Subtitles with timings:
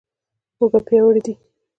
[0.59, 1.33] اوږه پیاوړې دي.